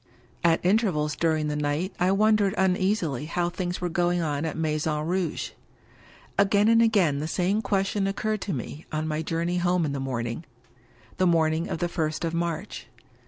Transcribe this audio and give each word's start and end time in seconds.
At 0.43 0.65
intervals 0.65 1.15
during 1.15 1.47
the 1.47 1.55
night 1.55 1.93
I 1.99 2.11
wondered 2.11 2.55
uneasily 2.57 3.25
how 3.25 3.51
things 3.51 3.79
were 3.79 3.87
going 3.87 4.19
on 4.19 4.45
at 4.45 4.57
Maison 4.57 5.05
Rouge. 5.05 5.51
Again 6.39 6.67
and 6.69 6.81
again 6.81 7.19
the 7.19 7.27
same 7.27 7.61
question 7.61 8.07
occurred 8.07 8.41
to 8.41 8.51
me, 8.53 8.87
on 8.91 9.07
my 9.07 9.21
journey 9.21 9.57
home 9.59 9.85
in 9.85 9.91
the 9.91 9.99
early 9.99 10.05
morning— 10.05 10.45
^the 11.19 11.27
morning 11.29 11.69
of 11.69 11.77
the 11.77 11.87
first 11.87 12.25
of 12.25 12.33
March. 12.33 12.87